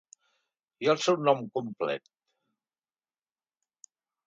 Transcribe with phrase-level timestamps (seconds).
[0.85, 2.11] I el seu nom complert?